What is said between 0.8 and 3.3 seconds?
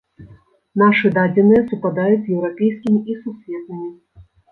Нашы дадзеныя супадаюць з еўрапейскімі і